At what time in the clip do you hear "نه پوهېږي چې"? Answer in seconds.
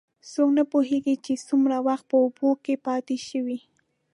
0.57-1.33